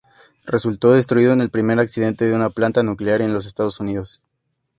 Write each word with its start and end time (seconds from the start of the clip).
Resultó 0.47 0.93
destruido 0.93 1.31
en 1.31 1.41
el 1.41 1.51
primer 1.51 1.79
accidente 1.79 2.25
de 2.25 2.33
una 2.33 2.49
planta 2.49 2.81
nuclear 2.81 3.21
en 3.21 3.33
los 3.35 3.45
Estados 3.45 3.79
Unidos. 3.79 4.19